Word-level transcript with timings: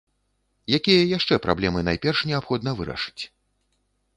Якія 0.77 1.01
яшчэ 1.17 1.35
праблемы 1.45 1.79
найперш 1.91 2.25
неабходна 2.31 2.75
вырашыць? 2.81 3.23